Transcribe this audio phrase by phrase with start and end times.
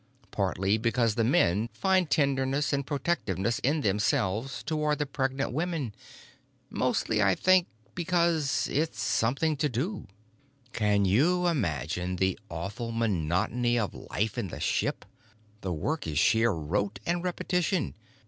[0.31, 5.93] Partly because the men find tenderness and protectiveness in themselves toward the pregnant women.
[6.71, 10.07] Mostly, I think, because—it's something to do.
[10.73, 15.05] "Can you imagine the awful monotony of life in the ship?
[15.61, 17.93] The work is sheer rote and repetition.